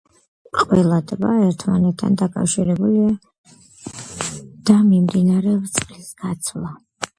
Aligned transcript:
ყველა 0.61 0.95
ტბა 1.11 1.33
ერთმანეთთან 1.47 2.17
დაკავშირებულია 2.21 3.93
და 4.73 4.79
მიმდინარეობს 4.89 5.79
წყლის 5.79 6.11
გაცვლა. 6.27 6.77